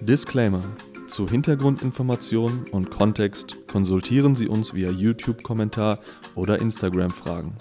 Disclaimer. 0.00 0.64
Zu 1.08 1.28
Hintergrundinformationen 1.28 2.68
und 2.70 2.90
Kontext 2.90 3.56
konsultieren 3.66 4.34
Sie 4.34 4.48
uns 4.48 4.72
via 4.72 4.90
YouTube-Kommentar 4.90 5.98
oder 6.34 6.58
Instagram-Fragen. 6.58 7.54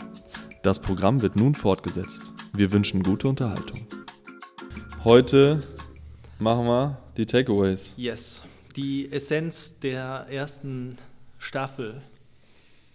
Das 0.63 0.79
Programm 0.79 1.21
wird 1.21 1.35
nun 1.35 1.53
fortgesetzt. 1.53 2.33
Wir 2.53 2.71
wünschen 2.71 3.03
gute 3.03 3.27
Unterhaltung. 3.27 3.85
Heute 5.03 5.63
machen 6.39 6.65
wir 6.65 6.97
die 7.17 7.25
Takeaways. 7.25 7.93
Yes, 7.97 8.43
die 8.77 9.11
Essenz 9.11 9.77
der 9.79 10.27
ersten 10.29 10.95
Staffel, 11.39 12.01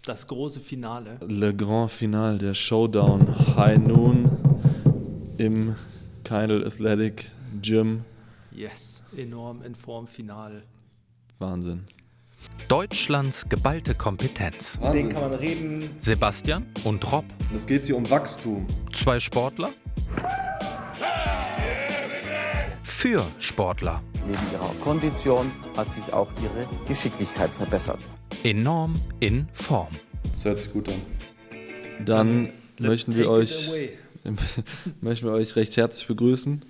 das 0.06 0.26
große 0.26 0.60
Finale. 0.60 1.18
Le 1.28 1.54
Grand 1.54 1.90
Finale, 1.90 2.38
der 2.38 2.54
Showdown 2.54 3.56
High 3.56 3.78
Noon 3.78 4.30
im 5.36 5.76
Kindle 6.24 6.64
Athletic 6.66 7.30
Gym. 7.60 8.04
Yes, 8.54 9.02
enorm 9.16 9.62
in 9.62 9.74
Form 9.74 10.06
final. 10.06 10.62
Wahnsinn. 11.40 11.84
Deutschlands 12.68 13.48
geballte 13.48 13.96
Kompetenz. 13.96 14.78
Den 14.92 15.08
kann 15.08 15.22
man 15.30 15.34
reden. 15.34 15.90
Sebastian 15.98 16.66
und 16.84 17.10
Rob, 17.10 17.24
Es 17.52 17.66
geht 17.66 17.86
hier 17.86 17.96
um 17.96 18.08
Wachstum. 18.08 18.64
zwei 18.92 19.18
Sportler. 19.18 19.70
Für 22.84 23.26
Sportler. 23.40 24.02
Neben 24.26 24.38
ihrer 24.52 24.72
Kondition 24.82 25.50
hat 25.76 25.92
sich 25.92 26.12
auch 26.12 26.30
ihre 26.42 26.66
Geschicklichkeit 26.86 27.50
verbessert. 27.50 27.98
Enorm 28.44 28.94
in 29.18 29.48
Form. 29.52 29.88
Das 30.30 30.44
hört 30.44 30.60
sich 30.60 30.72
gut 30.72 30.88
an. 30.88 31.02
Dann 32.04 32.44
Let's 32.78 32.80
möchten 33.08 33.14
wir 33.16 33.30
euch 33.30 33.70
möchten 35.00 35.26
wir 35.26 35.32
euch 35.34 35.56
recht 35.56 35.76
herzlich 35.76 36.06
begrüßen 36.06 36.64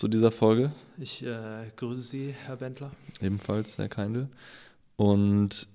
zu 0.00 0.08
dieser 0.08 0.30
Folge. 0.30 0.72
Ich 0.96 1.22
äh, 1.26 1.70
grüße 1.76 2.00
Sie, 2.00 2.34
Herr 2.46 2.56
Bentler. 2.56 2.90
Ebenfalls, 3.20 3.76
Herr 3.76 3.90
Keindl. 3.90 4.28
Und 4.96 5.68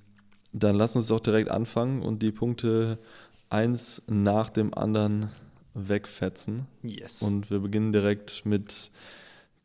dann 0.51 0.75
lassen 0.75 0.97
uns 0.97 1.09
doch 1.09 1.19
direkt 1.19 1.51
anfangen 1.51 2.01
und 2.01 2.23
die 2.23 2.31
Punkte 2.31 2.97
eins 3.51 4.01
nach 4.07 4.49
dem 4.49 4.73
anderen 4.73 5.29
wegfetzen. 5.75 6.65
Yes. 6.81 7.21
Und 7.21 7.51
wir 7.51 7.59
beginnen 7.59 7.91
direkt 7.91 8.47
mit, 8.47 8.89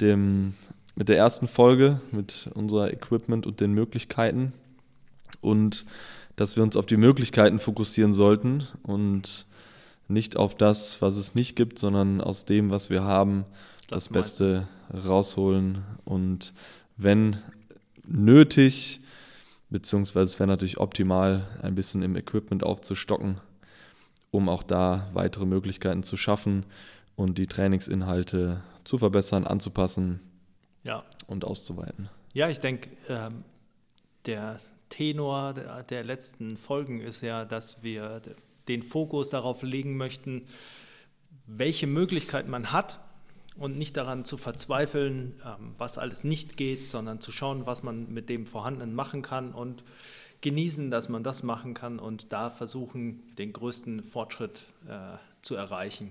dem, 0.03 0.53
mit 0.95 1.09
der 1.09 1.17
ersten 1.17 1.49
Folge, 1.49 2.03
mit 2.13 2.51
unserer 2.53 2.93
Equipment 2.93 3.47
und 3.47 3.61
den 3.61 3.73
Möglichkeiten. 3.73 4.53
Und 5.41 5.87
dass 6.37 6.57
wir 6.57 6.63
uns 6.63 6.77
auf 6.77 6.85
die 6.85 6.99
Möglichkeiten 6.99 7.61
fokussieren 7.61 8.13
sollten 8.13 8.67
und 8.83 9.47
nicht 10.07 10.37
auf 10.37 10.55
das, 10.55 11.01
was 11.01 11.17
es 11.17 11.35
nicht 11.35 11.57
gibt, 11.57 11.79
sondern 11.79 12.21
aus 12.21 12.45
dem, 12.45 12.71
was 12.71 12.91
wir 12.91 13.05
haben, 13.05 13.47
das, 13.91 14.05
Das 14.05 14.13
Beste 14.13 14.69
rausholen. 15.07 15.85
Und 16.05 16.55
wenn 16.97 17.39
nötig, 18.07 19.01
beziehungsweise 19.69 20.33
es 20.33 20.39
wäre 20.39 20.49
natürlich 20.49 20.79
optimal, 20.79 21.47
ein 21.63 21.75
bisschen 21.75 22.03
im 22.03 22.17
Equipment 22.17 22.63
aufzustocken, 22.63 23.41
um 24.31 24.49
auch 24.49 24.63
da 24.63 25.09
weitere 25.13 25.45
Möglichkeiten 25.45 26.03
zu 26.03 26.17
schaffen 26.17 26.65
und 27.17 27.39
die 27.39 27.47
Trainingsinhalte 27.47 28.63
zu 28.85 28.99
verbessern, 28.99 29.47
anzupassen 29.47 30.21
ja. 30.85 31.05
und 31.27 31.45
auszuweiten. 31.45 32.09
ja, 32.33 32.49
ich 32.49 32.61
denke, 32.61 32.91
ähm, 33.09 33.45
der 34.27 34.61
Tenor 34.89 35.55
der, 35.55 35.83
der 35.83 36.05
letzten 36.05 36.57
Folgen 36.57 37.01
ist 37.01 37.23
ja, 37.23 37.45
dass 37.45 37.83
wir 37.83 38.23
den 38.69 38.83
Fokus 38.83 39.31
darauf 39.31 39.63
legen 39.63 39.97
möchten, 39.97 40.47
welche 41.47 41.87
Möglichkeiten 41.87 42.51
man 42.51 42.73
hat 42.73 43.01
und 43.61 43.79
nicht 43.79 43.97
daran 43.97 44.25
zu 44.25 44.39
verzweifeln, 44.39 45.35
ähm, 45.45 45.75
was 45.79 45.99
alles 45.99 46.25
nicht 46.25 46.57
geht, 46.57 46.87
sondern 46.87 47.21
zu 47.21 47.31
schauen, 47.31 47.67
was 47.67 47.83
man 47.83 48.13
mit 48.13 48.29
dem 48.29 48.47
Vorhandenen 48.47 48.95
machen 48.95 49.23
kann 49.23 49.53
und 49.53 49.85
genießen, 50.41 50.91
dass 50.91 51.11
man 51.11 51.23
das 51.23 51.43
machen 51.43 51.75
kann 51.75 51.99
und 51.99 52.33
da 52.33 52.49
versuchen, 52.49 53.23
den 53.37 53.53
größten 53.53 54.03
Fortschritt 54.03 54.65
äh, 54.89 55.19
zu 55.43 55.55
erreichen. 55.55 56.11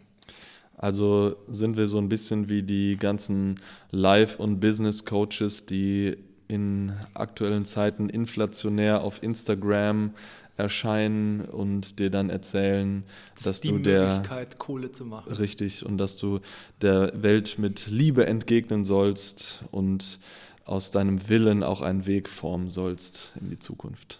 Also 0.77 1.35
sind 1.47 1.75
wir 1.75 1.87
so 1.87 1.97
ein 1.97 2.07
bisschen 2.07 2.47
wie 2.47 2.61
die 2.61 2.95
ganzen 2.95 3.59
Life- 3.91 4.37
und 4.41 4.59
Business-Coaches, 4.59 5.65
die 5.65 6.17
in 6.47 6.93
aktuellen 7.15 7.65
Zeiten 7.65 8.09
inflationär 8.09 9.01
auf 9.01 9.21
Instagram 9.23 10.13
erscheinen 10.59 11.41
und 11.41 11.97
dir 11.99 12.09
dann 12.09 12.29
erzählen, 12.29 13.03
Das 13.35 13.43
dass 13.45 13.61
du 13.61 13.77
der 13.79 14.07
Möglichkeit, 14.07 14.59
Kohle 14.59 14.91
zu 14.91 15.05
machen. 15.05 15.31
richtig 15.33 15.85
und 15.85 15.97
dass 15.97 16.17
du 16.17 16.39
der 16.81 17.11
Welt 17.21 17.57
mit 17.57 17.87
Liebe 17.87 18.27
entgegnen 18.27 18.85
sollst 18.85 19.63
und 19.71 20.19
aus 20.65 20.91
deinem 20.91 21.27
Willen 21.29 21.63
auch 21.63 21.81
einen 21.81 22.05
Weg 22.05 22.29
formen 22.29 22.69
sollst 22.69 23.31
in 23.41 23.49
die 23.49 23.57
Zukunft. 23.59 24.19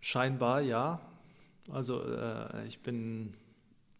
Scheinbar 0.00 0.60
ja. 0.60 1.00
Also 1.70 2.02
äh, 2.02 2.66
ich 2.66 2.80
bin 2.80 3.34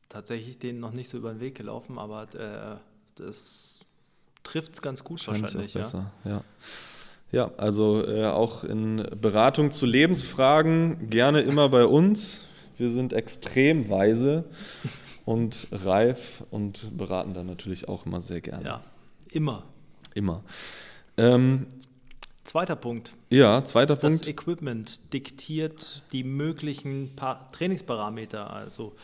tatsächlich 0.08 0.58
denen 0.58 0.80
noch 0.80 0.92
nicht 0.92 1.08
so 1.08 1.16
über 1.18 1.32
den 1.32 1.40
Weg 1.40 1.54
gelaufen, 1.54 1.98
aber 1.98 2.22
äh, 2.34 2.76
das 3.14 3.80
trifft 4.42 4.74
es 4.74 4.82
ganz 4.82 5.02
gut 5.04 5.26
wahrscheinlich. 5.26 5.70
auch 5.70 5.74
Ja. 5.74 5.80
besser, 5.80 6.12
ja. 6.24 6.44
Ja, 7.34 7.50
also 7.56 8.06
äh, 8.06 8.26
auch 8.26 8.62
in 8.62 9.04
Beratung 9.20 9.72
zu 9.72 9.86
Lebensfragen 9.86 11.10
gerne 11.10 11.40
immer 11.40 11.68
bei 11.68 11.84
uns. 11.84 12.42
Wir 12.76 12.90
sind 12.90 13.12
extrem 13.12 13.88
weise 13.88 14.44
und 15.24 15.66
reif 15.72 16.44
und 16.50 16.96
beraten 16.96 17.34
dann 17.34 17.46
natürlich 17.46 17.88
auch 17.88 18.06
immer 18.06 18.20
sehr 18.20 18.40
gerne. 18.40 18.64
ja, 18.64 18.80
immer. 19.32 19.64
Immer. 20.14 20.44
Ähm, 21.16 21.66
Zweiter 22.44 22.76
Punkt. 22.76 23.12
ja, 23.30 23.64
zweiter 23.64 23.96
Das 23.96 24.00
Punkt. 24.02 24.28
Equipment 24.28 25.12
diktiert 25.12 26.02
die 26.12 26.22
möglichen 26.22 27.16
pa 27.16 27.48
Trainingsparameter, 27.50 28.52
also 28.52 28.94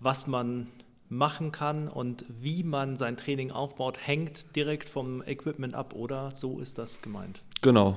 was 0.00 0.26
man 0.26 0.66
machen 1.08 1.52
kann 1.52 1.88
und 1.88 2.24
wie 2.28 2.64
man 2.64 2.96
sein 2.96 3.16
Training 3.16 3.50
aufbaut, 3.50 3.98
hängt 4.04 4.56
direkt 4.56 4.88
vom 4.88 5.22
Equipment 5.22 5.74
ab, 5.74 5.94
oder? 5.94 6.32
So 6.34 6.58
ist 6.58 6.78
das 6.78 7.02
gemeint. 7.02 7.42
Genau. 7.60 7.96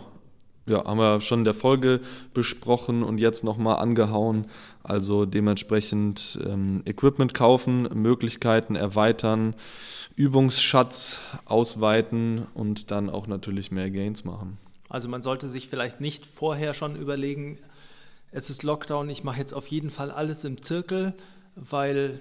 Ja, 0.65 0.85
haben 0.85 0.97
wir 0.97 1.19
schon 1.19 1.39
in 1.39 1.45
der 1.45 1.53
Folge 1.53 1.99
besprochen 2.33 3.03
und 3.03 3.17
jetzt 3.17 3.43
nochmal 3.43 3.79
angehauen. 3.79 4.45
Also 4.81 5.25
dementsprechend 5.25 6.39
ähm, 6.45 6.81
Equipment 6.85 7.33
kaufen, 7.33 7.89
Möglichkeiten 7.93 8.75
erweitern, 8.75 9.55
Übungsschatz 10.15 11.19
ausweiten 11.43 12.47
und 12.53 12.91
dann 12.91 13.09
auch 13.09 13.27
natürlich 13.27 13.71
mehr 13.71 13.89
Gains 13.89 14.23
machen. 14.23 14.57
Also 14.87 15.09
man 15.09 15.21
sollte 15.21 15.49
sich 15.49 15.67
vielleicht 15.67 15.99
nicht 15.99 16.25
vorher 16.25 16.73
schon 16.73 16.95
überlegen, 16.95 17.57
es 18.31 18.49
ist 18.49 18.63
Lockdown, 18.63 19.09
ich 19.09 19.23
mache 19.23 19.39
jetzt 19.39 19.53
auf 19.53 19.67
jeden 19.67 19.91
Fall 19.91 20.11
alles 20.11 20.43
im 20.43 20.61
Zirkel, 20.61 21.13
weil 21.55 22.19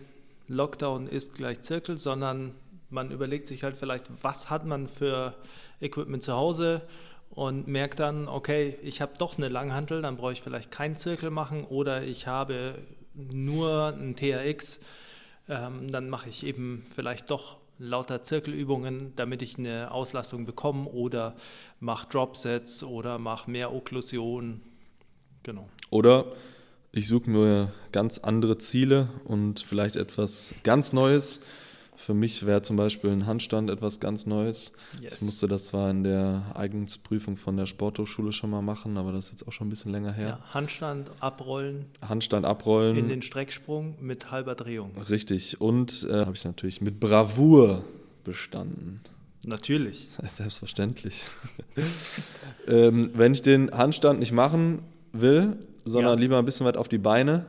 Lockdown 0.48 1.06
ist 1.06 1.34
gleich 1.34 1.62
Zirkel, 1.62 1.96
sondern 1.96 2.54
man 2.90 3.10
überlegt 3.10 3.46
sich 3.46 3.62
halt 3.62 3.76
vielleicht, 3.76 4.06
was 4.22 4.50
hat 4.50 4.66
man 4.66 4.86
für 4.86 5.34
Equipment 5.80 6.22
zu 6.22 6.34
Hause 6.34 6.82
und 7.34 7.66
merkt 7.66 8.00
dann, 8.00 8.28
okay, 8.28 8.76
ich 8.82 9.00
habe 9.00 9.12
doch 9.18 9.38
eine 9.38 9.48
Langhantel, 9.48 10.02
dann 10.02 10.16
brauche 10.16 10.32
ich 10.32 10.42
vielleicht 10.42 10.70
keinen 10.70 10.96
Zirkel 10.96 11.30
machen 11.30 11.64
oder 11.64 12.02
ich 12.02 12.26
habe 12.26 12.74
nur 13.14 13.88
einen 13.88 14.16
TRX, 14.16 14.80
ähm, 15.48 15.90
dann 15.90 16.08
mache 16.08 16.28
ich 16.28 16.44
eben 16.44 16.84
vielleicht 16.94 17.30
doch 17.30 17.56
lauter 17.78 18.22
Zirkelübungen, 18.22 19.14
damit 19.16 19.42
ich 19.42 19.58
eine 19.58 19.90
Auslastung 19.90 20.46
bekomme 20.46 20.88
oder 20.88 21.34
mache 21.80 22.08
Dropsets 22.08 22.84
oder 22.84 23.18
mache 23.18 23.50
mehr 23.50 23.74
Okklusion. 23.74 24.60
Genau. 25.42 25.68
Oder 25.90 26.26
ich 26.92 27.08
suche 27.08 27.28
mir 27.28 27.72
ganz 27.90 28.18
andere 28.18 28.58
Ziele 28.58 29.08
und 29.24 29.60
vielleicht 29.60 29.96
etwas 29.96 30.54
ganz 30.62 30.92
Neues. 30.92 31.40
Für 32.04 32.14
mich 32.14 32.44
wäre 32.44 32.62
zum 32.62 32.74
Beispiel 32.76 33.10
ein 33.10 33.26
Handstand 33.26 33.70
etwas 33.70 34.00
ganz 34.00 34.26
Neues. 34.26 34.72
Yes. 35.00 35.14
Ich 35.14 35.20
musste 35.22 35.46
das 35.46 35.66
zwar 35.66 35.88
in 35.88 36.02
der 36.02 36.42
Eignungsprüfung 36.54 37.36
von 37.36 37.56
der 37.56 37.66
Sporthochschule 37.66 38.32
schon 38.32 38.50
mal 38.50 38.60
machen, 38.60 38.96
aber 38.96 39.12
das 39.12 39.26
ist 39.26 39.30
jetzt 39.30 39.46
auch 39.48 39.52
schon 39.52 39.68
ein 39.68 39.70
bisschen 39.70 39.92
länger 39.92 40.12
her. 40.12 40.28
Ja, 40.28 40.38
Handstand 40.52 41.10
abrollen 41.20 41.84
Handstand 42.00 42.44
abrollen. 42.44 42.96
in 42.96 43.08
den 43.08 43.22
Strecksprung 43.22 43.94
mit 44.00 44.32
halber 44.32 44.56
Drehung. 44.56 44.90
Richtig. 45.08 45.60
Und 45.60 46.04
äh, 46.10 46.24
habe 46.26 46.34
ich 46.34 46.44
natürlich 46.44 46.80
mit 46.80 46.98
Bravour 46.98 47.84
bestanden. 48.24 49.00
Natürlich. 49.44 50.08
Selbstverständlich. 50.28 51.22
ähm, 52.66 53.10
wenn 53.14 53.32
ich 53.32 53.42
den 53.42 53.70
Handstand 53.70 54.18
nicht 54.18 54.32
machen 54.32 54.80
will, 55.12 55.56
sondern 55.84 56.14
Ja. 56.18 56.20
lieber 56.20 56.38
ein 56.38 56.44
bisschen 56.44 56.66
weit 56.66 56.76
auf 56.76 56.88
die 56.88 56.98
Beine 56.98 57.46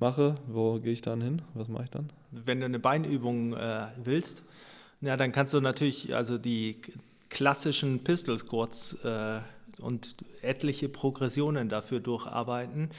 mache, 0.00 0.34
wo 0.46 0.78
gehe 0.78 0.92
ich 0.92 1.02
dann 1.02 1.20
hin? 1.20 1.42
Was 1.54 1.68
mache 1.68 1.84
ich 1.84 1.90
dann? 1.90 2.08
Wenn 2.30 2.60
du 2.60 2.66
eine 2.66 2.78
Beinübung 2.78 3.54
äh, 3.54 3.86
willst, 4.02 4.44
ja, 5.00 5.16
dann 5.16 5.32
kannst 5.32 5.54
du 5.54 5.60
natürlich 5.60 6.14
also 6.14 6.38
die 6.38 6.76
klassischen 7.28 8.04
Pistol 8.04 8.38
Squats 8.38 9.02
äh, 9.04 9.40
und 9.80 10.16
etliche 10.42 10.88
Progressionen 10.88 11.68
dafür 11.68 12.00
durcharbeiten. 12.00 12.90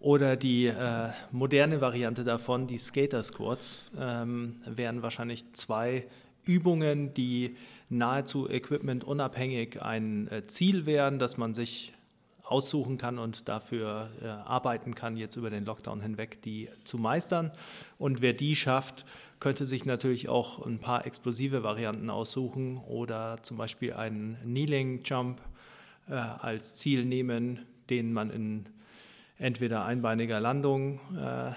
Oder 0.00 0.34
die 0.36 0.66
äh, 0.66 1.10
moderne 1.30 1.80
Variante 1.80 2.24
davon, 2.24 2.66
die 2.66 2.78
Skater 2.78 3.22
Squats, 3.22 3.78
ähm, 3.98 4.56
wären 4.66 5.02
wahrscheinlich 5.02 5.44
zwei 5.52 6.06
Übungen, 6.44 7.14
die 7.14 7.56
nahezu 7.88 8.48
equipmentunabhängig 8.48 9.80
ein 9.80 10.26
äh, 10.28 10.46
Ziel 10.48 10.86
wären, 10.86 11.20
dass 11.20 11.36
man 11.36 11.54
sich 11.54 11.92
aussuchen 12.52 12.98
kann 12.98 13.18
und 13.18 13.48
dafür 13.48 14.10
äh, 14.22 14.26
arbeiten 14.26 14.94
kann, 14.94 15.16
jetzt 15.16 15.36
über 15.36 15.50
den 15.50 15.64
Lockdown 15.64 16.00
hinweg, 16.02 16.42
die 16.42 16.68
zu 16.84 16.98
meistern. 16.98 17.50
Und 17.98 18.20
wer 18.20 18.34
die 18.34 18.54
schafft, 18.54 19.06
könnte 19.40 19.66
sich 19.66 19.86
natürlich 19.86 20.28
auch 20.28 20.64
ein 20.64 20.78
paar 20.78 21.06
explosive 21.06 21.64
Varianten 21.64 22.10
aussuchen 22.10 22.76
oder 22.76 23.42
zum 23.42 23.56
Beispiel 23.56 23.94
einen 23.94 24.36
Kneeling 24.42 25.02
Jump 25.02 25.40
äh, 26.08 26.12
als 26.14 26.76
Ziel 26.76 27.04
nehmen, 27.04 27.60
den 27.90 28.12
man 28.12 28.30
in 28.30 28.66
entweder 29.38 29.84
einbeiniger 29.84 30.38
Landung 30.38 31.00
äh, 31.18 31.50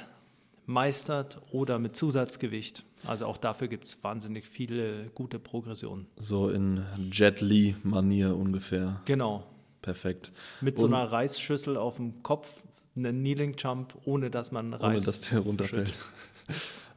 meistert 0.66 1.38
oder 1.52 1.78
mit 1.78 1.96
Zusatzgewicht. 1.96 2.84
Also 3.06 3.26
auch 3.26 3.38
dafür 3.38 3.68
gibt 3.68 3.86
es 3.86 4.04
wahnsinnig 4.04 4.48
viele 4.48 5.12
gute 5.14 5.40
Progressionen. 5.40 6.08
So 6.16 6.50
in 6.50 6.84
Jet 7.12 7.42
Li-Manier 7.42 8.36
ungefähr. 8.36 9.02
Genau. 9.06 9.44
Perfekt. 9.86 10.32
Mit 10.62 10.80
so 10.80 10.88
einer 10.88 11.12
Reisschüssel 11.12 11.78
auf 11.78 11.98
dem 11.98 12.24
Kopf, 12.24 12.64
einen 12.96 13.20
Kneeling 13.20 13.56
Jump, 13.56 13.94
ohne 14.06 14.32
dass 14.32 14.52
man 14.52 14.74
Reis 14.74 14.82
Ohne 14.84 15.02
dass 15.06 15.22
der 15.22 15.40
runterfällt. 15.42 15.94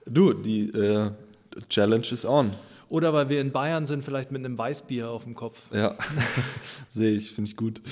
Du, 0.06 0.32
die 0.32 0.70
äh, 0.70 1.10
Challenge 1.68 2.06
is 2.10 2.24
on. 2.24 2.50
Oder 2.88 3.12
weil 3.12 3.28
wir 3.28 3.42
in 3.42 3.52
Bayern 3.52 3.84
sind, 3.84 4.04
vielleicht 4.04 4.32
mit 4.32 4.42
einem 4.42 4.56
Weißbier 4.56 5.10
auf 5.10 5.24
dem 5.24 5.34
Kopf. 5.34 5.70
Ja, 5.70 5.96
sehe 6.88 7.12
ich, 7.12 7.32
finde 7.32 7.50
ich 7.50 7.56
gut. 7.58 7.82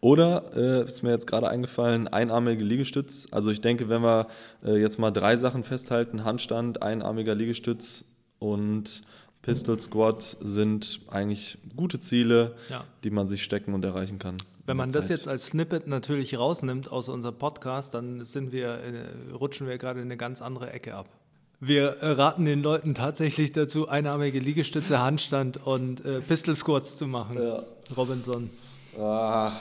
Oder 0.00 0.50
äh, 0.56 0.84
ist 0.84 1.04
mir 1.04 1.10
jetzt 1.10 1.28
gerade 1.28 1.48
eingefallen, 1.48 2.08
einarmige 2.08 2.64
Liegestütz. 2.64 3.28
Also 3.30 3.52
ich 3.52 3.60
denke, 3.60 3.88
wenn 3.88 4.02
wir 4.02 4.26
äh, 4.64 4.76
jetzt 4.76 4.98
mal 4.98 5.12
drei 5.12 5.36
Sachen 5.36 5.62
festhalten, 5.62 6.24
Handstand, 6.24 6.82
einarmiger 6.82 7.36
Liegestütz 7.36 8.04
und 8.40 9.04
Pistol 9.42 9.78
Squat 9.80 10.36
sind 10.40 11.00
eigentlich 11.10 11.58
gute 11.76 11.98
Ziele, 12.00 12.54
Ja. 12.70 12.84
die 13.04 13.10
man 13.10 13.26
sich 13.28 13.42
stecken 13.42 13.74
und 13.74 13.84
erreichen 13.84 14.18
kann. 14.18 14.38
Wenn 14.66 14.76
man 14.76 14.92
das 14.92 15.08
jetzt 15.08 15.26
als 15.26 15.48
Snippet 15.48 15.88
natürlich 15.88 16.38
rausnimmt 16.38 16.90
aus 16.90 17.08
unserem 17.08 17.34
Podcast, 17.34 17.94
dann 17.94 18.24
sind 18.24 18.52
wir, 18.52 18.68
äh, 18.78 19.32
rutschen 19.34 19.66
wir 19.66 19.76
gerade 19.78 19.98
in 20.00 20.06
eine 20.06 20.16
ganz 20.16 20.40
andere 20.40 20.70
Ecke 20.72 20.94
ab. 20.94 21.06
Wir 21.58 21.96
äh, 22.00 22.12
raten 22.12 22.44
den 22.44 22.62
Leuten 22.62 22.94
tatsächlich 22.94 23.52
dazu, 23.52 23.88
einarmige 23.88 24.38
Liegestütze, 24.38 25.00
Handstand 25.00 25.64
und 25.64 26.04
äh, 26.04 26.20
Pistol 26.20 26.54
Squats 26.54 26.96
zu 26.96 27.06
machen. 27.08 27.36
Ja. 27.42 27.62
Robinson. 27.96 28.50
Ah, 28.98 29.52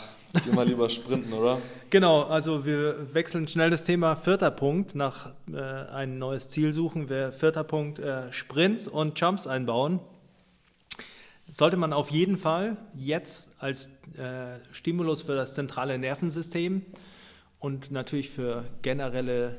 geh 0.45 0.51
mal 0.51 0.67
lieber 0.67 0.89
sprinten, 0.89 1.33
oder? 1.33 1.61
Genau, 1.89 2.23
also 2.23 2.65
wir 2.65 3.13
wechseln 3.13 3.47
schnell 3.47 3.69
das 3.69 3.83
Thema. 3.83 4.15
Vierter 4.15 4.51
Punkt, 4.51 4.95
nach 4.95 5.33
äh, 5.51 5.59
ein 5.59 6.17
neues 6.17 6.49
Ziel 6.49 6.71
suchen. 6.71 7.09
Wir, 7.09 7.31
vierter 7.31 7.63
Punkt, 7.63 7.99
äh, 7.99 8.31
Sprints 8.31 8.87
und 8.87 9.19
Jumps 9.19 9.47
einbauen. 9.47 9.99
Sollte 11.49 11.75
man 11.75 11.91
auf 11.91 12.09
jeden 12.11 12.37
Fall 12.37 12.77
jetzt 12.95 13.51
als 13.59 13.87
äh, 14.17 14.57
Stimulus 14.71 15.23
für 15.23 15.35
das 15.35 15.53
zentrale 15.53 15.97
Nervensystem 15.97 16.83
und 17.59 17.91
natürlich 17.91 18.29
für 18.29 18.63
generelle 18.81 19.57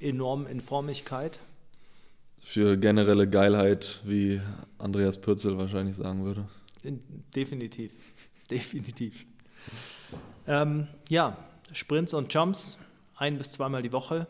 Enorminformigkeit. 0.00 1.38
Für 2.38 2.78
generelle 2.78 3.28
Geilheit, 3.28 4.00
wie 4.04 4.40
Andreas 4.78 5.18
Pürzel 5.20 5.58
wahrscheinlich 5.58 5.96
sagen 5.96 6.24
würde. 6.24 6.48
In, 6.82 7.02
definitiv, 7.34 7.92
definitiv. 8.50 9.26
Ähm, 10.46 10.88
ja, 11.08 11.36
Sprints 11.72 12.14
und 12.14 12.32
Jumps 12.32 12.78
ein 13.16 13.36
bis 13.36 13.52
zweimal 13.52 13.82
die 13.82 13.92
Woche, 13.92 14.26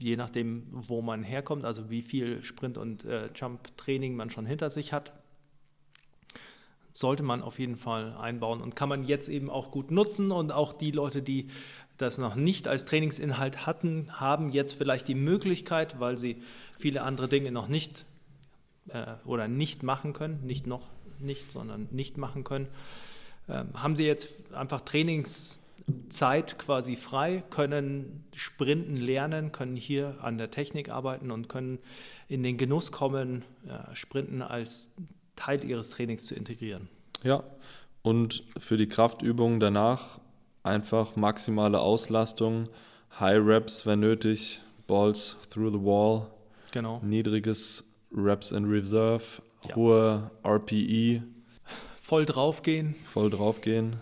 je 0.00 0.16
nachdem, 0.16 0.66
wo 0.70 1.02
man 1.02 1.22
herkommt, 1.22 1.64
also 1.64 1.90
wie 1.90 2.02
viel 2.02 2.42
Sprint- 2.42 2.78
und 2.78 3.04
äh, 3.04 3.28
Jump-Training 3.34 4.16
man 4.16 4.30
schon 4.30 4.46
hinter 4.46 4.70
sich 4.70 4.92
hat. 4.92 5.12
Sollte 6.92 7.22
man 7.22 7.42
auf 7.42 7.58
jeden 7.58 7.76
Fall 7.76 8.16
einbauen 8.16 8.62
und 8.62 8.74
kann 8.74 8.88
man 8.88 9.04
jetzt 9.04 9.28
eben 9.28 9.50
auch 9.50 9.70
gut 9.70 9.90
nutzen 9.90 10.32
und 10.32 10.50
auch 10.50 10.72
die 10.72 10.92
Leute, 10.92 11.22
die 11.22 11.48
das 11.98 12.18
noch 12.18 12.34
nicht 12.34 12.68
als 12.68 12.84
Trainingsinhalt 12.84 13.66
hatten, 13.66 14.08
haben 14.18 14.50
jetzt 14.50 14.74
vielleicht 14.74 15.08
die 15.08 15.14
Möglichkeit, 15.14 16.00
weil 16.00 16.18
sie 16.18 16.42
viele 16.76 17.02
andere 17.02 17.28
Dinge 17.28 17.52
noch 17.52 17.68
nicht 17.68 18.04
äh, 18.88 19.14
oder 19.24 19.48
nicht 19.48 19.82
machen 19.82 20.12
können, 20.12 20.44
nicht 20.44 20.66
noch 20.66 20.82
nicht, 21.20 21.50
sondern 21.50 21.88
nicht 21.90 22.18
machen 22.18 22.44
können, 22.44 22.68
haben 23.48 23.94
sie 23.96 24.04
jetzt 24.04 24.54
einfach 24.54 24.80
Trainingszeit 24.80 26.58
quasi 26.58 26.96
frei, 26.96 27.44
können 27.50 28.24
sprinten 28.34 28.96
lernen, 28.96 29.52
können 29.52 29.76
hier 29.76 30.16
an 30.22 30.38
der 30.38 30.50
Technik 30.50 30.88
arbeiten 30.88 31.30
und 31.30 31.48
können 31.48 31.78
in 32.28 32.42
den 32.42 32.56
Genuss 32.56 32.90
kommen, 32.92 33.44
äh, 33.68 33.94
Sprinten 33.94 34.42
als 34.42 34.90
Teil 35.36 35.64
ihres 35.64 35.90
Trainings 35.90 36.26
zu 36.26 36.34
integrieren. 36.34 36.88
Ja, 37.22 37.44
und 38.02 38.42
für 38.58 38.76
die 38.76 38.88
Kraftübungen 38.88 39.60
danach 39.60 40.20
einfach 40.62 41.14
maximale 41.16 41.78
Auslastung, 41.80 42.64
High 43.20 43.38
Reps, 43.46 43.86
wenn 43.86 44.00
nötig, 44.00 44.60
Balls 44.86 45.36
through 45.50 45.72
the 45.72 45.84
wall, 45.84 46.26
Genau. 46.72 47.00
niedriges 47.02 47.84
Reps 48.12 48.52
in 48.52 48.64
Reserve, 48.66 49.22
Ja. 49.68 49.74
hohe 49.76 50.30
RPE, 50.44 51.22
Voll 52.06 52.24
draufgehen. 52.24 52.94
voll 53.02 53.30
draufgehen 53.30 53.96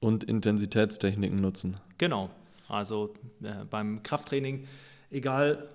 und 0.00 0.24
Intensitätstechniken 0.24 1.40
nutzen. 1.40 1.76
Genau. 1.98 2.30
Also 2.66 3.14
äh, 3.44 3.64
beim 3.70 4.02
Krafttraining, 4.02 4.66
egal 5.12 5.68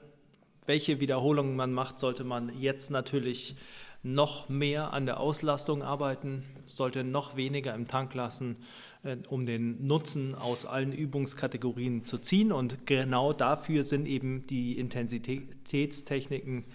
welche 0.66 1.00
Wiederholungen 1.00 1.56
man 1.56 1.72
macht, 1.72 2.00
sollte 2.00 2.26
man 2.26 2.52
jetzt 2.60 2.92
natürlich 2.92 3.56
noch 4.04 4.50
mehr 4.50 4.92
an 4.92 5.06
der 5.06 5.22
Auslastung 5.22 5.84
arbeiten, 5.84 6.44
sollte 6.66 7.06
noch 7.06 7.38
weniger 7.38 7.74
im 7.76 7.88
Tank 7.88 8.14
lassen, 8.14 8.58
äh, 9.04 9.16
um 9.30 9.46
den 9.46 9.88
Nutzen 9.88 10.36
aus 10.36 10.66
allen 10.66 10.92
Übungskategorien 10.92 12.06
zu 12.06 12.18
ziehen. 12.18 12.52
Und 12.52 12.86
genau 12.86 13.32
dafür 13.32 13.86
sind 13.86 14.06
eben 14.06 14.46
die 14.48 14.78
Intensitätstechniken 14.78 16.66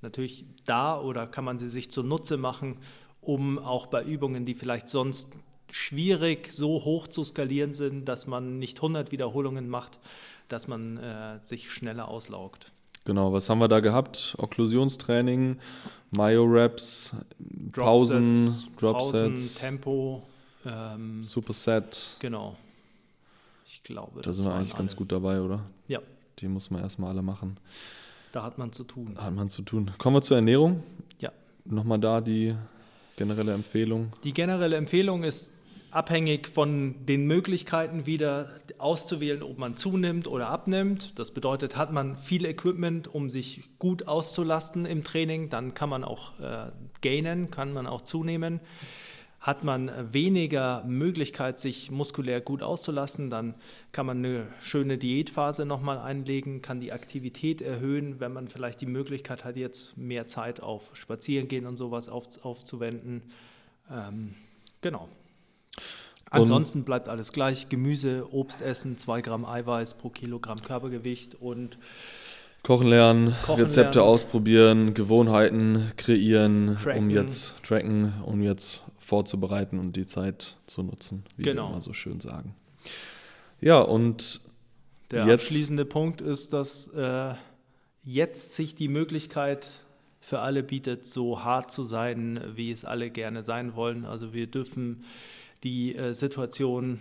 natürlich 0.00 0.46
da 0.64 0.98
oder 0.98 1.26
kann 1.26 1.44
man 1.44 1.58
sie 1.58 1.68
sich 1.68 1.90
zunutze 1.90 2.38
machen, 2.38 2.78
um 3.26 3.58
auch 3.58 3.86
bei 3.86 4.02
Übungen, 4.02 4.44
die 4.44 4.54
vielleicht 4.54 4.88
sonst 4.88 5.30
schwierig 5.70 6.50
so 6.52 6.84
hoch 6.84 7.08
zu 7.08 7.24
skalieren 7.24 7.74
sind, 7.74 8.06
dass 8.06 8.26
man 8.26 8.58
nicht 8.58 8.78
100 8.78 9.10
Wiederholungen 9.12 9.68
macht, 9.68 9.98
dass 10.48 10.68
man 10.68 10.96
äh, 10.96 11.38
sich 11.42 11.70
schneller 11.72 12.08
auslaugt. 12.08 12.70
Genau, 13.04 13.32
was 13.32 13.48
haben 13.50 13.58
wir 13.58 13.68
da 13.68 13.80
gehabt? 13.80 14.34
Okklusionstraining, 14.38 15.58
Myo-Reps, 16.12 17.14
Pausen, 17.72 18.52
Dropsets, 18.76 19.12
Pausen, 19.20 19.60
Tempo, 19.60 20.22
ähm, 20.64 21.22
Superset. 21.22 22.16
genau. 22.20 22.56
Ich 23.66 23.82
glaube, 23.82 24.22
Da 24.22 24.32
sind 24.32 24.46
wir 24.46 24.54
eigentlich 24.54 24.76
ganz 24.76 24.92
alle. 24.92 24.98
gut 24.98 25.12
dabei, 25.12 25.40
oder? 25.40 25.60
Ja, 25.88 26.00
Die 26.38 26.48
muss 26.48 26.70
man 26.70 26.82
erstmal 26.82 27.10
alle 27.10 27.22
machen. 27.22 27.56
da 28.32 28.42
hat 28.44 28.58
man 28.58 28.72
zu 28.72 28.84
tun. 28.84 29.16
Hat 29.18 29.34
man 29.34 29.48
zu 29.48 29.62
tun. 29.62 29.90
Kommen 29.98 30.16
wir 30.16 30.22
zur 30.22 30.36
Ernährung. 30.38 30.82
Ja. 31.18 31.30
Nochmal 31.64 31.98
da 32.00 32.20
die 32.20 32.54
generelle 33.16 33.52
Empfehlung. 33.52 34.12
Die 34.24 34.32
generelle 34.32 34.76
Empfehlung 34.76 35.24
ist 35.24 35.50
abhängig 35.90 36.46
von 36.46 37.06
den 37.06 37.26
Möglichkeiten 37.26 38.04
wieder 38.06 38.50
auszuwählen, 38.78 39.42
ob 39.42 39.58
man 39.58 39.76
zunimmt 39.76 40.28
oder 40.28 40.48
abnimmt. 40.48 41.18
Das 41.18 41.30
bedeutet, 41.30 41.76
hat 41.76 41.92
man 41.92 42.16
viel 42.16 42.44
Equipment, 42.44 43.12
um 43.12 43.30
sich 43.30 43.70
gut 43.78 44.06
auszulasten 44.06 44.84
im 44.84 45.04
Training, 45.04 45.48
dann 45.48 45.72
kann 45.72 45.88
man 45.88 46.04
auch 46.04 46.38
äh, 46.38 46.70
gainen, 47.00 47.50
kann 47.50 47.72
man 47.72 47.86
auch 47.86 48.02
zunehmen. 48.02 48.60
Hat 49.46 49.62
man 49.62 49.92
weniger 50.12 50.82
Möglichkeit, 50.86 51.60
sich 51.60 51.92
muskulär 51.92 52.40
gut 52.40 52.64
auszulasten, 52.64 53.30
dann 53.30 53.54
kann 53.92 54.04
man 54.04 54.18
eine 54.18 54.48
schöne 54.60 54.98
Diätphase 54.98 55.64
nochmal 55.64 55.98
einlegen, 55.98 56.62
kann 56.62 56.80
die 56.80 56.90
Aktivität 56.90 57.62
erhöhen, 57.62 58.18
wenn 58.18 58.32
man 58.32 58.48
vielleicht 58.48 58.80
die 58.80 58.86
Möglichkeit 58.86 59.44
hat, 59.44 59.56
jetzt 59.56 59.96
mehr 59.96 60.26
Zeit 60.26 60.60
auf 60.60 60.96
Spazierengehen 60.96 61.64
und 61.66 61.76
sowas 61.76 62.08
auf, 62.08 62.26
aufzuwenden. 62.44 63.22
Ähm, 63.88 64.34
genau. 64.80 65.08
Ansonsten 66.28 66.82
bleibt 66.82 67.08
alles 67.08 67.30
gleich. 67.30 67.68
Gemüse, 67.68 68.26
Obst 68.32 68.62
essen, 68.62 68.98
2 68.98 69.20
Gramm 69.20 69.44
Eiweiß 69.44 69.94
pro 69.94 70.10
Kilogramm 70.10 70.60
Körpergewicht 70.60 71.36
und 71.36 71.78
Kochen 72.66 72.88
lernen, 72.88 73.34
Kochen 73.44 73.62
Rezepte 73.64 73.98
lernen. 74.00 74.12
ausprobieren, 74.12 74.94
Gewohnheiten 74.94 75.92
kreieren, 75.96 76.70
um 76.70 76.76
Tracken. 76.76 77.10
jetzt 77.10 77.62
tracken, 77.62 78.12
um 78.24 78.42
jetzt 78.42 78.82
vorzubereiten 78.98 79.78
und 79.78 79.94
die 79.94 80.04
Zeit 80.06 80.56
zu 80.66 80.82
nutzen, 80.82 81.22
wie 81.36 81.44
Genau. 81.44 81.66
wir 81.66 81.70
immer 81.70 81.80
so 81.80 81.92
schön 81.92 82.18
sagen. 82.20 82.56
Ja, 83.60 83.78
und 83.80 84.40
der 85.12 85.26
Jetzt- 85.26 85.44
abschließende 85.44 85.84
Punkt 85.84 86.20
ist, 86.20 86.52
dass 86.52 86.88
äh, 86.88 87.34
jetzt 88.02 88.54
sich 88.54 88.74
die 88.74 88.88
Möglichkeit 88.88 89.68
für 90.20 90.40
alle 90.40 90.64
bietet, 90.64 91.06
so 91.06 91.44
hart 91.44 91.70
zu 91.70 91.84
sein, 91.84 92.40
wie 92.56 92.72
es 92.72 92.84
alle 92.84 93.10
gerne 93.10 93.44
sein 93.44 93.76
wollen. 93.76 94.04
Also 94.04 94.32
wir 94.34 94.48
dürfen 94.48 95.04
die 95.62 95.94
äh, 95.94 96.12
Situation 96.12 96.98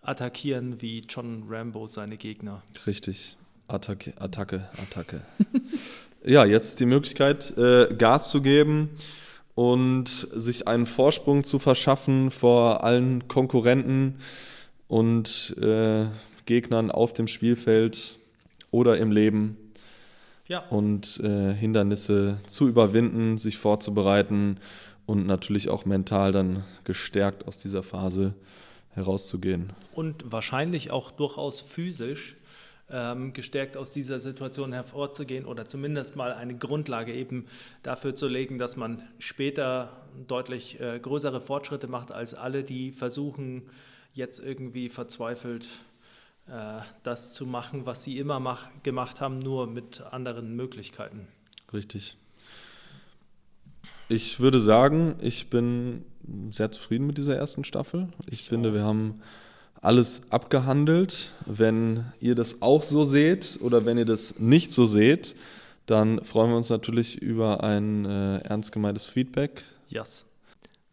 attackieren 0.00 0.80
wie 0.80 1.00
John 1.00 1.44
Rambo 1.48 1.86
seine 1.86 2.16
Gegner. 2.16 2.62
richtig, 2.86 3.36
Attacke, 3.68 4.12
Attacke, 4.18 4.68
Attacke. 4.82 5.22
ja, 6.24 6.44
jetzt 6.44 6.68
ist 6.68 6.80
die 6.80 6.86
Möglichkeit, 6.86 7.56
äh, 7.56 7.94
Gas 7.94 8.30
zu 8.30 8.42
geben 8.42 8.90
und 9.54 10.08
sich 10.32 10.68
einen 10.68 10.86
Vorsprung 10.86 11.44
zu 11.44 11.58
verschaffen 11.58 12.30
vor 12.30 12.84
allen 12.84 13.26
Konkurrenten 13.28 14.16
und 14.88 15.56
äh, 15.60 16.06
Gegnern 16.46 16.90
auf 16.90 17.12
dem 17.12 17.26
Spielfeld 17.26 18.18
oder 18.70 18.98
im 18.98 19.10
Leben 19.12 19.56
Ja. 20.48 20.58
und 20.70 21.20
äh, 21.20 21.54
Hindernisse 21.54 22.38
zu 22.46 22.68
überwinden, 22.68 23.38
sich 23.38 23.56
vorzubereiten 23.56 24.58
und 25.06 25.26
natürlich 25.26 25.68
auch 25.70 25.84
mental 25.86 26.32
dann 26.32 26.64
gestärkt 26.84 27.46
aus 27.46 27.58
dieser 27.58 27.82
Phase 27.82 28.34
herauszugehen. 28.90 29.72
Und 29.92 30.30
wahrscheinlich 30.30 30.90
auch 30.90 31.10
durchaus 31.10 31.60
physisch 31.60 32.36
gestärkt 33.32 33.78
aus 33.78 33.92
dieser 33.92 34.20
Situation 34.20 34.72
hervorzugehen 34.72 35.46
oder 35.46 35.64
zumindest 35.64 36.16
mal 36.16 36.34
eine 36.34 36.56
Grundlage 36.56 37.14
eben 37.14 37.46
dafür 37.82 38.14
zu 38.14 38.28
legen, 38.28 38.58
dass 38.58 38.76
man 38.76 39.02
später 39.18 39.90
deutlich 40.28 40.80
äh, 40.80 40.98
größere 41.00 41.40
Fortschritte 41.40 41.86
macht 41.86 42.12
als 42.12 42.34
alle, 42.34 42.62
die 42.62 42.92
versuchen, 42.92 43.62
jetzt 44.12 44.38
irgendwie 44.38 44.90
verzweifelt 44.90 45.68
äh, 46.46 46.80
das 47.02 47.32
zu 47.32 47.46
machen, 47.46 47.86
was 47.86 48.02
sie 48.02 48.18
immer 48.18 48.38
mach 48.38 48.68
gemacht 48.82 49.20
haben, 49.20 49.38
nur 49.38 49.66
mit 49.66 50.02
anderen 50.02 50.54
Möglichkeiten. 50.54 51.26
Richtig. 51.72 52.16
Ich 54.08 54.40
würde 54.40 54.60
sagen, 54.60 55.16
ich 55.22 55.48
bin 55.48 56.04
sehr 56.50 56.70
zufrieden 56.70 57.06
mit 57.06 57.16
dieser 57.16 57.36
ersten 57.36 57.64
Staffel. 57.64 58.08
Ich 58.30 58.44
finde, 58.44 58.74
wir 58.74 58.82
haben 58.82 59.22
alles 59.84 60.22
abgehandelt. 60.30 61.32
Wenn 61.46 62.06
ihr 62.20 62.34
das 62.34 62.62
auch 62.62 62.82
so 62.82 63.04
seht 63.04 63.58
oder 63.60 63.84
wenn 63.84 63.98
ihr 63.98 64.04
das 64.04 64.38
nicht 64.38 64.72
so 64.72 64.86
seht, 64.86 65.36
dann 65.86 66.24
freuen 66.24 66.50
wir 66.50 66.56
uns 66.56 66.70
natürlich 66.70 67.20
über 67.20 67.62
ein 67.62 68.04
äh, 68.04 68.38
ernst 68.38 68.72
gemeintes 68.72 69.06
Feedback. 69.06 69.62
Yes. 69.88 70.24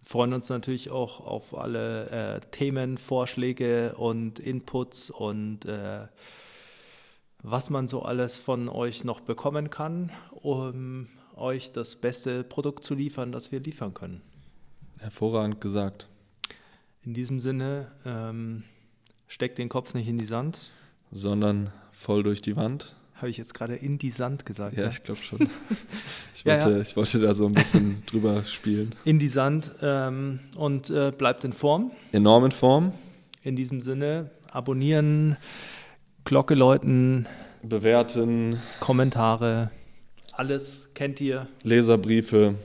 Wir 0.01 0.10
freuen 0.10 0.33
uns 0.33 0.50
natürlich 0.50 0.89
auch 0.89 1.21
auf 1.21 1.57
alle 1.57 2.10
äh, 2.10 2.39
Themen, 2.51 2.98
Vorschläge 2.98 3.95
und 3.95 4.39
Inputs 4.39 5.10
und 5.10 5.65
äh, 5.65 6.07
was 7.43 7.69
man 7.69 7.88
so 7.88 8.03
alles 8.03 8.38
von 8.38 8.67
euch 8.67 9.03
noch 9.03 9.21
bekommen 9.21 9.69
kann, 9.69 10.12
um 10.31 11.07
euch 11.36 11.71
das 11.71 11.95
beste 11.95 12.43
Produkt 12.43 12.83
zu 12.83 12.93
liefern, 12.93 13.31
das 13.31 13.51
wir 13.51 13.62
liefern 13.62 13.93
können. 13.93 14.21
Hervorragend 15.00 15.62
gesagt. 15.62 16.07
In 17.03 17.15
diesem 17.15 17.39
Sinne, 17.39 17.91
ähm, 18.05 18.63
steckt 19.32 19.58
den 19.58 19.70
Kopf 19.70 19.94
nicht 19.94 20.08
in 20.10 20.18
die 20.18 20.26
Sand. 20.26 20.60
Sondern 21.12 21.70
voll 21.92 22.24
durch 22.24 22.42
die 22.42 22.56
Wand. 22.56 22.94
Habe 23.16 23.30
ich 23.30 23.38
jetzt 23.38 23.54
gerade 23.54 23.76
in 23.76 23.98
die 23.98 24.10
Sand 24.12 24.46
gesagt? 24.46 24.76
Ja, 24.76 24.84
ne? 24.86 24.90
ich 24.90 25.04
glaube 25.04 25.20
schon. 25.22 25.40
Ich 26.34 26.44
Ja, 26.46 26.56
wollte, 26.64 26.76
ja. 26.78 26.82
ich 26.82 26.96
wollte 26.96 27.20
da 27.20 27.34
so 27.36 27.46
ein 27.46 27.54
bisschen 27.54 28.04
drüber 28.08 28.44
spielen. 28.46 28.96
In 29.06 29.20
die 29.20 29.28
Sand 29.30 29.72
ähm, 29.82 30.40
und 30.58 30.90
äh, 30.90 31.12
bleibt 31.16 31.44
in 31.44 31.54
Form. 31.54 31.92
Enorm 32.14 32.46
in 32.46 32.52
Form. 32.52 32.94
In 33.44 33.56
diesem 33.56 33.82
Sinne, 33.82 34.32
abonnieren, 34.52 35.38
Glocke 36.26 36.56
läuten, 36.56 37.28
Bewerten, 37.64 38.60
Kommentare, 38.80 39.70
alles 40.34 40.90
kennt 40.96 41.22
ihr. 41.22 41.48
Leserbriefe. 41.64 42.56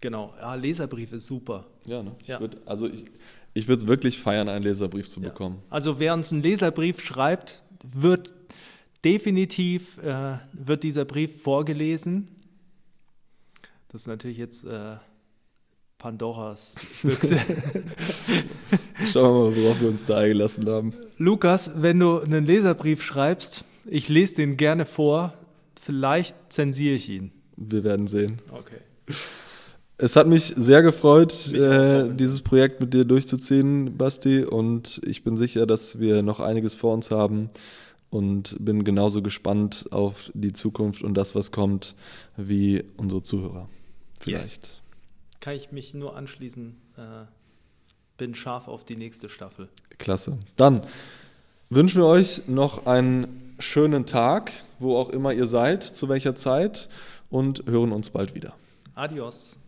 Genau, 0.00 0.32
ja, 0.38 0.54
Leserbrief 0.54 1.12
ist 1.14 1.26
super. 1.26 1.66
Ja, 1.86 2.02
ne? 2.02 2.12
Ich 2.22 2.28
Ja. 2.28 2.38
würd, 2.40 2.58
also 2.66 2.86
ich, 2.86 3.06
ich 3.54 3.68
würde 3.68 3.82
es 3.82 3.86
wirklich 3.86 4.18
feiern, 4.18 4.48
einen 4.48 4.64
Leserbrief 4.64 5.08
zu 5.08 5.20
bekommen. 5.20 5.62
Also 5.70 5.98
wer 5.98 6.14
uns 6.14 6.32
einen 6.32 6.42
Leserbrief 6.42 7.00
schreibt, 7.00 7.62
wird 7.82 8.32
definitiv, 9.04 9.98
äh, 10.02 10.38
wird 10.52 10.82
dieser 10.82 11.04
Brief 11.04 11.42
vorgelesen. 11.42 12.28
Das 13.88 14.02
ist 14.02 14.08
natürlich 14.08 14.38
jetzt 14.38 14.64
äh, 14.64 14.96
Pandoras 15.98 16.76
Büchse. 17.02 17.38
Schauen 19.12 19.34
wir 19.34 19.50
mal, 19.50 19.56
worauf 19.56 19.80
wir 19.80 19.88
uns 19.88 20.06
da 20.06 20.18
eingelassen 20.18 20.68
haben. 20.68 20.94
Lukas, 21.18 21.82
wenn 21.82 21.98
du 21.98 22.20
einen 22.20 22.46
Leserbrief 22.46 23.02
schreibst, 23.02 23.64
ich 23.84 24.08
lese 24.08 24.36
den 24.36 24.56
gerne 24.56 24.86
vor, 24.86 25.34
vielleicht 25.80 26.36
zensiere 26.50 26.94
ich 26.94 27.08
ihn. 27.08 27.32
Wir 27.56 27.84
werden 27.84 28.06
sehen. 28.06 28.40
Okay. 28.50 28.80
Es 30.02 30.16
hat 30.16 30.26
mich 30.26 30.54
sehr 30.56 30.80
gefreut, 30.80 31.52
äh, 31.52 32.08
dieses 32.14 32.40
Projekt 32.40 32.80
mit 32.80 32.94
dir 32.94 33.04
durchzuziehen, 33.04 33.98
Basti. 33.98 34.42
Und 34.44 34.98
ich 35.04 35.24
bin 35.24 35.36
sicher, 35.36 35.66
dass 35.66 36.00
wir 36.00 36.22
noch 36.22 36.40
einiges 36.40 36.72
vor 36.72 36.94
uns 36.94 37.10
haben. 37.10 37.50
Und 38.08 38.56
bin 38.58 38.82
genauso 38.82 39.20
gespannt 39.20 39.88
auf 39.90 40.30
die 40.32 40.54
Zukunft 40.54 41.02
und 41.02 41.14
das, 41.14 41.34
was 41.34 41.52
kommt, 41.52 41.94
wie 42.38 42.82
unsere 42.96 43.22
Zuhörer. 43.22 43.68
Vielleicht. 44.18 44.80
Kann 45.40 45.54
ich 45.54 45.70
mich 45.70 45.92
nur 45.92 46.16
anschließen. 46.16 46.76
Äh, 46.96 47.26
bin 48.16 48.34
scharf 48.34 48.68
auf 48.68 48.84
die 48.84 48.96
nächste 48.96 49.28
Staffel. 49.28 49.68
Klasse. 49.98 50.32
Dann 50.56 50.82
wünschen 51.68 52.00
wir 52.00 52.06
euch 52.06 52.48
noch 52.48 52.86
einen 52.86 53.54
schönen 53.58 54.06
Tag, 54.06 54.50
wo 54.78 54.96
auch 54.96 55.10
immer 55.10 55.34
ihr 55.34 55.46
seid, 55.46 55.84
zu 55.84 56.08
welcher 56.08 56.34
Zeit, 56.34 56.88
und 57.28 57.64
hören 57.66 57.92
uns 57.92 58.08
bald 58.08 58.34
wieder. 58.34 58.54
Adios. 58.94 59.59